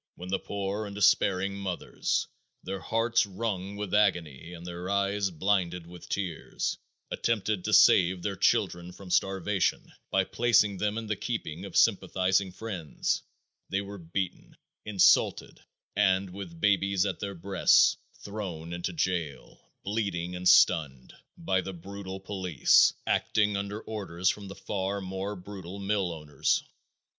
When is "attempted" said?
7.11-7.63